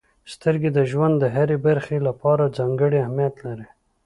•سترګې 0.33 0.69
د 0.73 0.79
ژوند 0.91 1.15
د 1.19 1.23
هرې 1.35 1.57
برخې 1.67 1.97
لپاره 2.07 2.53
ځانګړې 2.57 2.97
اهمیت 3.01 3.35
لري. 3.45 3.67